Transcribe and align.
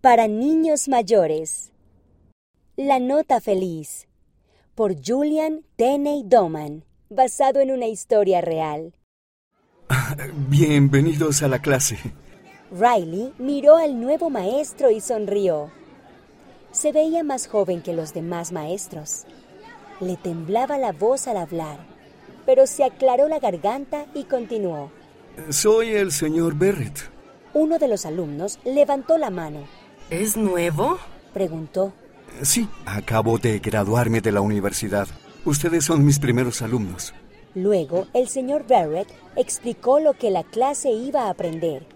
para 0.00 0.28
niños 0.28 0.88
mayores. 0.88 1.72
La 2.76 2.98
nota 2.98 3.40
feliz 3.40 4.08
por 4.74 4.94
Julian 5.04 5.62
Tenney 5.76 6.22
Doman, 6.24 6.84
basado 7.10 7.60
en 7.60 7.70
una 7.70 7.86
historia 7.86 8.40
real. 8.40 8.94
Bienvenidos 10.48 11.42
a 11.42 11.48
la 11.48 11.60
clase. 11.60 11.98
Riley 12.70 13.34
miró 13.38 13.76
al 13.76 14.00
nuevo 14.00 14.30
maestro 14.30 14.90
y 14.90 15.02
sonrió. 15.02 15.70
Se 16.72 16.92
veía 16.92 17.22
más 17.22 17.46
joven 17.46 17.82
que 17.82 17.92
los 17.92 18.14
demás 18.14 18.52
maestros. 18.52 19.24
Le 20.00 20.16
temblaba 20.16 20.78
la 20.78 20.92
voz 20.92 21.28
al 21.28 21.36
hablar, 21.36 21.78
pero 22.46 22.66
se 22.66 22.84
aclaró 22.84 23.28
la 23.28 23.38
garganta 23.38 24.06
y 24.14 24.24
continuó. 24.24 24.90
Soy 25.50 25.88
el 25.88 26.10
señor 26.10 26.54
Barrett. 26.54 27.10
Uno 27.52 27.78
de 27.78 27.88
los 27.88 28.06
alumnos 28.06 28.60
levantó 28.64 29.18
la 29.18 29.28
mano. 29.28 29.79
¿Es 30.10 30.36
nuevo? 30.36 30.98
Preguntó. 31.32 31.92
Sí, 32.42 32.68
acabo 32.84 33.38
de 33.38 33.60
graduarme 33.60 34.20
de 34.20 34.32
la 34.32 34.40
universidad. 34.40 35.06
Ustedes 35.44 35.84
son 35.84 36.04
mis 36.04 36.18
primeros 36.18 36.62
alumnos. 36.62 37.14
Luego, 37.54 38.08
el 38.12 38.26
señor 38.26 38.66
Barrett 38.66 39.06
explicó 39.36 40.00
lo 40.00 40.14
que 40.14 40.30
la 40.30 40.42
clase 40.42 40.90
iba 40.90 41.22
a 41.26 41.30
aprender. 41.30 41.86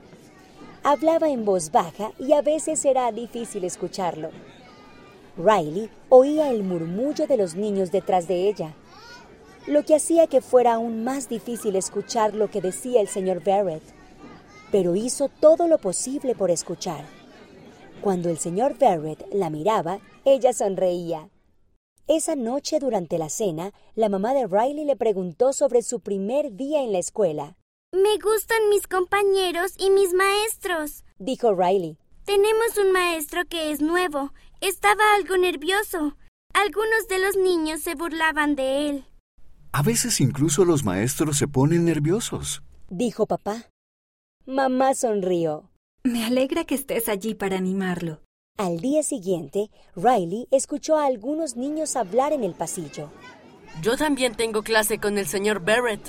Hablaba 0.84 1.28
en 1.28 1.44
voz 1.44 1.72
baja 1.72 2.12
y 2.20 2.34
a 2.34 2.40
veces 2.40 2.84
era 2.84 3.10
difícil 3.10 3.64
escucharlo. 3.64 4.30
Riley 5.36 5.90
oía 6.08 6.50
el 6.50 6.62
murmullo 6.62 7.26
de 7.26 7.36
los 7.36 7.56
niños 7.56 7.90
detrás 7.90 8.28
de 8.28 8.48
ella, 8.48 8.74
lo 9.66 9.84
que 9.84 9.96
hacía 9.96 10.28
que 10.28 10.40
fuera 10.40 10.74
aún 10.74 11.02
más 11.02 11.28
difícil 11.28 11.74
escuchar 11.74 12.32
lo 12.32 12.48
que 12.48 12.60
decía 12.60 13.00
el 13.00 13.08
señor 13.08 13.42
Barrett. 13.42 13.82
Pero 14.70 14.94
hizo 14.94 15.28
todo 15.28 15.66
lo 15.66 15.78
posible 15.78 16.36
por 16.36 16.52
escuchar. 16.52 17.23
Cuando 18.04 18.28
el 18.28 18.36
señor 18.36 18.76
Barrett 18.78 19.26
la 19.32 19.48
miraba, 19.48 19.98
ella 20.26 20.52
sonreía. 20.52 21.30
Esa 22.06 22.36
noche 22.36 22.78
durante 22.78 23.16
la 23.16 23.30
cena, 23.30 23.72
la 23.94 24.10
mamá 24.10 24.34
de 24.34 24.46
Riley 24.46 24.84
le 24.84 24.94
preguntó 24.94 25.54
sobre 25.54 25.80
su 25.80 26.00
primer 26.00 26.54
día 26.54 26.82
en 26.82 26.92
la 26.92 26.98
escuela. 26.98 27.56
Me 27.92 28.18
gustan 28.18 28.68
mis 28.68 28.86
compañeros 28.86 29.72
y 29.78 29.88
mis 29.88 30.12
maestros, 30.12 31.02
dijo 31.18 31.54
Riley. 31.54 31.96
Tenemos 32.26 32.76
un 32.76 32.92
maestro 32.92 33.46
que 33.48 33.70
es 33.70 33.80
nuevo. 33.80 34.34
Estaba 34.60 35.02
algo 35.16 35.38
nervioso. 35.38 36.18
Algunos 36.52 37.08
de 37.08 37.20
los 37.20 37.38
niños 37.38 37.80
se 37.80 37.94
burlaban 37.94 38.54
de 38.54 38.90
él. 38.90 39.06
A 39.72 39.82
veces 39.82 40.20
incluso 40.20 40.66
los 40.66 40.84
maestros 40.84 41.38
se 41.38 41.48
ponen 41.48 41.86
nerviosos, 41.86 42.62
dijo 42.90 43.24
papá. 43.24 43.70
Mamá 44.44 44.92
sonrió. 44.92 45.70
Me 46.06 46.22
alegra 46.26 46.64
que 46.64 46.74
estés 46.74 47.08
allí 47.08 47.34
para 47.34 47.56
animarlo. 47.56 48.20
Al 48.58 48.78
día 48.78 49.02
siguiente, 49.02 49.70
Riley 49.96 50.48
escuchó 50.50 50.98
a 50.98 51.06
algunos 51.06 51.56
niños 51.56 51.96
hablar 51.96 52.34
en 52.34 52.44
el 52.44 52.52
pasillo. 52.52 53.08
Yo 53.80 53.96
también 53.96 54.34
tengo 54.34 54.62
clase 54.62 54.98
con 54.98 55.16
el 55.16 55.26
señor 55.26 55.64
Barrett, 55.64 56.02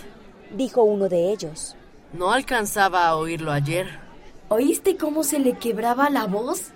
dijo 0.51 0.83
uno 0.83 1.07
de 1.07 1.31
ellos. 1.31 1.77
No 2.11 2.33
alcanzaba 2.33 3.07
a 3.07 3.15
oírlo 3.15 3.53
ayer. 3.53 3.87
¿Oíste 4.49 4.97
cómo 4.97 5.23
se 5.23 5.39
le 5.39 5.53
quebraba 5.53 6.09
la 6.09 6.25
voz? 6.25 6.71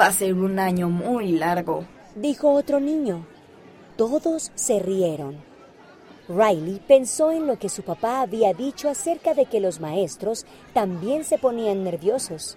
Va 0.00 0.06
a 0.06 0.12
ser 0.12 0.32
un 0.32 0.58
año 0.58 0.88
muy 0.88 1.32
largo, 1.32 1.84
dijo 2.14 2.50
otro 2.50 2.80
niño. 2.80 3.26
Todos 3.98 4.52
se 4.54 4.78
rieron. 4.78 5.36
Riley 6.28 6.80
pensó 6.88 7.32
en 7.32 7.46
lo 7.46 7.58
que 7.58 7.68
su 7.68 7.82
papá 7.82 8.22
había 8.22 8.54
dicho 8.54 8.88
acerca 8.88 9.34
de 9.34 9.44
que 9.44 9.60
los 9.60 9.80
maestros 9.80 10.46
también 10.72 11.24
se 11.24 11.36
ponían 11.36 11.84
nerviosos. 11.84 12.56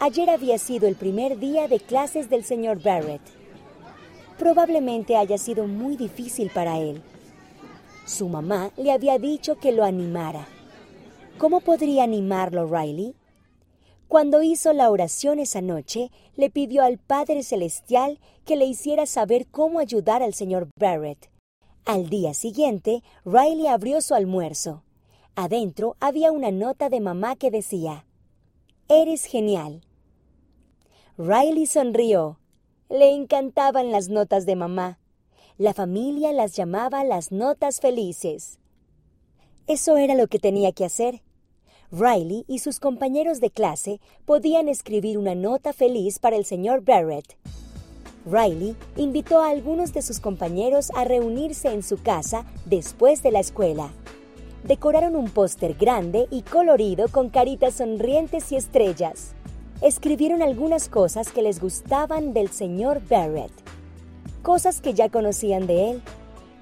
Ayer 0.00 0.30
había 0.30 0.58
sido 0.58 0.88
el 0.88 0.94
primer 0.94 1.38
día 1.38 1.68
de 1.68 1.78
clases 1.78 2.30
del 2.30 2.44
señor 2.44 2.82
Barrett. 2.82 3.20
Probablemente 4.38 5.16
haya 5.16 5.38
sido 5.38 5.66
muy 5.66 5.96
difícil 5.96 6.50
para 6.54 6.78
él. 6.78 7.02
Su 8.06 8.28
mamá 8.28 8.70
le 8.76 8.92
había 8.92 9.18
dicho 9.18 9.58
que 9.58 9.72
lo 9.72 9.84
animara. 9.84 10.46
¿Cómo 11.38 11.60
podría 11.60 12.04
animarlo 12.04 12.66
Riley? 12.66 13.14
Cuando 14.08 14.42
hizo 14.42 14.72
la 14.72 14.90
oración 14.90 15.38
esa 15.38 15.60
noche, 15.60 16.10
le 16.36 16.48
pidió 16.48 16.82
al 16.82 16.98
Padre 16.98 17.42
Celestial 17.42 18.18
que 18.44 18.56
le 18.56 18.64
hiciera 18.64 19.04
saber 19.04 19.46
cómo 19.48 19.80
ayudar 19.80 20.22
al 20.22 20.32
señor 20.32 20.68
Barrett. 20.78 21.28
Al 21.86 22.08
día 22.08 22.34
siguiente, 22.34 23.04
Riley 23.24 23.68
abrió 23.68 24.00
su 24.00 24.14
almuerzo. 24.14 24.82
Adentro 25.36 25.96
había 26.00 26.32
una 26.32 26.50
nota 26.50 26.88
de 26.88 26.98
mamá 26.98 27.36
que 27.36 27.52
decía, 27.52 28.06
Eres 28.88 29.24
genial. 29.24 29.82
Riley 31.16 31.64
sonrió. 31.66 32.40
Le 32.88 33.12
encantaban 33.14 33.92
las 33.92 34.08
notas 34.08 34.46
de 34.46 34.56
mamá. 34.56 34.98
La 35.58 35.74
familia 35.74 36.32
las 36.32 36.56
llamaba 36.56 37.04
las 37.04 37.30
notas 37.30 37.78
felices. 37.78 38.58
Eso 39.68 39.96
era 39.96 40.16
lo 40.16 40.26
que 40.26 40.40
tenía 40.40 40.72
que 40.72 40.84
hacer. 40.84 41.22
Riley 41.92 42.44
y 42.48 42.58
sus 42.58 42.80
compañeros 42.80 43.40
de 43.40 43.50
clase 43.50 44.00
podían 44.24 44.68
escribir 44.68 45.18
una 45.18 45.36
nota 45.36 45.72
feliz 45.72 46.18
para 46.18 46.34
el 46.34 46.44
señor 46.46 46.82
Barrett. 46.82 47.36
Riley 48.26 48.76
invitó 48.96 49.40
a 49.40 49.50
algunos 49.50 49.92
de 49.92 50.02
sus 50.02 50.20
compañeros 50.20 50.90
a 50.94 51.04
reunirse 51.04 51.72
en 51.72 51.82
su 51.82 52.02
casa 52.02 52.44
después 52.64 53.22
de 53.22 53.30
la 53.30 53.40
escuela. 53.40 53.90
Decoraron 54.64 55.14
un 55.14 55.30
póster 55.30 55.74
grande 55.74 56.26
y 56.30 56.42
colorido 56.42 57.06
con 57.08 57.30
caritas 57.30 57.74
sonrientes 57.74 58.50
y 58.50 58.56
estrellas. 58.56 59.34
Escribieron 59.80 60.42
algunas 60.42 60.88
cosas 60.88 61.30
que 61.30 61.42
les 61.42 61.60
gustaban 61.60 62.32
del 62.32 62.50
señor 62.50 63.00
Barrett, 63.08 63.52
cosas 64.42 64.80
que 64.80 64.94
ya 64.94 65.08
conocían 65.08 65.66
de 65.66 65.90
él, 65.90 66.02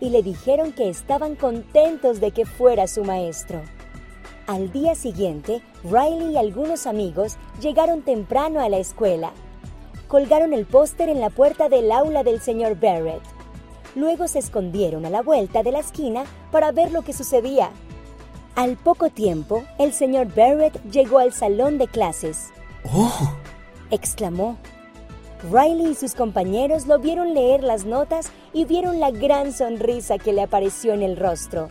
y 0.00 0.10
le 0.10 0.22
dijeron 0.22 0.72
que 0.72 0.90
estaban 0.90 1.34
contentos 1.34 2.20
de 2.20 2.32
que 2.32 2.44
fuera 2.44 2.86
su 2.86 3.04
maestro. 3.04 3.62
Al 4.46 4.70
día 4.70 4.94
siguiente, 4.94 5.62
Riley 5.84 6.32
y 6.32 6.36
algunos 6.36 6.86
amigos 6.86 7.38
llegaron 7.62 8.02
temprano 8.02 8.60
a 8.60 8.68
la 8.68 8.76
escuela. 8.76 9.32
Colgaron 10.14 10.52
el 10.52 10.64
póster 10.64 11.08
en 11.08 11.20
la 11.20 11.28
puerta 11.28 11.68
del 11.68 11.90
aula 11.90 12.22
del 12.22 12.40
señor 12.40 12.78
Barrett. 12.78 13.20
Luego 13.96 14.28
se 14.28 14.38
escondieron 14.38 15.04
a 15.04 15.10
la 15.10 15.22
vuelta 15.22 15.64
de 15.64 15.72
la 15.72 15.80
esquina 15.80 16.22
para 16.52 16.70
ver 16.70 16.92
lo 16.92 17.02
que 17.02 17.12
sucedía. 17.12 17.72
Al 18.54 18.76
poco 18.76 19.10
tiempo, 19.10 19.64
el 19.76 19.92
señor 19.92 20.28
Barrett 20.32 20.80
llegó 20.84 21.18
al 21.18 21.32
salón 21.32 21.78
de 21.78 21.88
clases. 21.88 22.50
¡Oh! 22.92 23.34
exclamó. 23.90 24.56
Riley 25.50 25.90
y 25.90 25.94
sus 25.96 26.14
compañeros 26.14 26.86
lo 26.86 27.00
vieron 27.00 27.34
leer 27.34 27.64
las 27.64 27.84
notas 27.84 28.30
y 28.52 28.66
vieron 28.66 29.00
la 29.00 29.10
gran 29.10 29.52
sonrisa 29.52 30.18
que 30.18 30.32
le 30.32 30.42
apareció 30.42 30.92
en 30.92 31.02
el 31.02 31.16
rostro. 31.16 31.70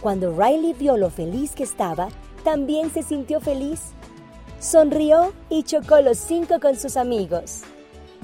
Cuando 0.00 0.32
Riley 0.32 0.72
vio 0.72 0.96
lo 0.96 1.10
feliz 1.10 1.54
que 1.54 1.64
estaba, 1.64 2.08
también 2.44 2.90
se 2.90 3.02
sintió 3.02 3.42
feliz. 3.42 3.92
Sonrió 4.62 5.32
y 5.48 5.64
chocó 5.64 6.00
los 6.02 6.18
cinco 6.18 6.60
con 6.60 6.76
sus 6.76 6.96
amigos. 6.96 7.62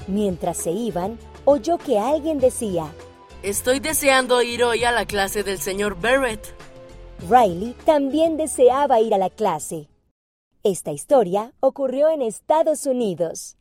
Mientras 0.07 0.55
se 0.55 0.71
iban, 0.71 1.19
oyó 1.43 1.77
que 1.77 1.99
alguien 1.99 2.39
decía, 2.39 2.93
Estoy 3.43 3.81
deseando 3.81 4.41
ir 4.41 4.63
hoy 4.63 4.85
a 4.85 4.93
la 4.93 5.05
clase 5.05 5.43
del 5.43 5.59
señor 5.59 5.99
Barrett. 5.99 6.55
Riley 7.29 7.75
también 7.83 8.37
deseaba 8.37 9.01
ir 9.01 9.13
a 9.13 9.17
la 9.17 9.29
clase. 9.29 9.89
Esta 10.63 10.93
historia 10.93 11.51
ocurrió 11.59 12.09
en 12.09 12.21
Estados 12.21 12.85
Unidos. 12.85 13.57